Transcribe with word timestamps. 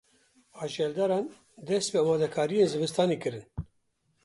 Ajeldaran 0.67 1.27
dest 1.67 1.89
bi 1.93 1.99
amadekariyên 2.01 2.71
zivistanê 2.71 3.17
kirin. 3.23 3.45